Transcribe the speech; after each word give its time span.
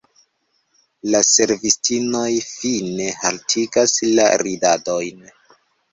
La 1.15 1.19
servistinoj 1.31 2.25
fine 2.47 3.11
haltigas 3.25 3.97
la 4.17 4.27
ridadojn. 4.45 5.25